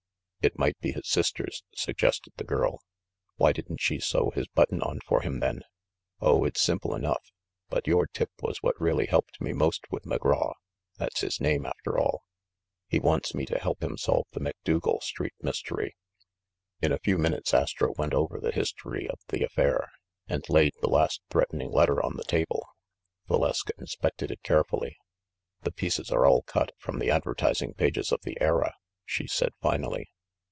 "It 0.43 0.57
might 0.57 0.75
be 0.79 0.91
his 0.91 1.07
sister's," 1.07 1.63
suggested 1.75 2.33
the 2.37 2.43
girl. 2.43 2.81
"Why 3.35 3.51
didn't 3.51 3.79
she 3.79 3.99
sew 3.99 4.31
his 4.31 4.47
buttons 4.47 4.81
on 4.81 4.99
for 5.05 5.21
him, 5.21 5.39
then? 5.39 5.61
Oh, 6.19 6.45
it's 6.45 6.59
simple 6.59 6.95
enough. 6.95 7.29
But 7.69 7.85
your 7.85 8.07
tip 8.07 8.31
was 8.41 8.57
what 8.63 8.81
really 8.81 9.05
helped 9.05 9.39
me 9.39 9.53
most 9.53 9.83
with 9.91 10.01
McGraw— 10.05 10.55
that's 10.97 11.21
his 11.21 11.39
name— 11.39 11.63
after 11.67 11.95
all. 11.99 12.23
He 12.87 12.99
wants 12.99 13.35
me 13.35 13.45
to 13.45 13.59
help 13.59 13.83
him 13.83 13.97
solve 13.97 14.25
the 14.31 14.39
Macdougal 14.39 15.01
Street 15.01 15.35
mystery." 15.43 15.95
In 16.81 16.91
a 16.91 16.97
few 16.97 17.19
minutes 17.19 17.53
Astro 17.53 17.93
went 17.95 18.15
over 18.15 18.39
the 18.39 18.51
history 18.51 19.07
of 19.07 19.19
the 19.27 19.43
affair, 19.43 19.91
and 20.27 20.41
laid 20.49 20.73
the 20.81 20.89
last 20.89 21.21
threatening 21.29 21.69
letter 21.71 22.01
on 22.01 22.17
the 22.17 22.23
table. 22.23 22.65
Valeska 23.29 23.73
inspected 23.77 24.31
it 24.31 24.41
carefully. 24.41 24.97
"The 25.61 25.71
pieces 25.71 26.09
are 26.09 26.25
all 26.25 26.41
cut 26.41 26.71
from 26.79 26.97
the 26.97 27.11
advertising 27.11 27.75
pages 27.75 28.11
of 28.11 28.21
The 28.23 28.41
Era," 28.41 28.73
she 29.05 29.27
said 29.27 29.53
finally. 29.61 30.09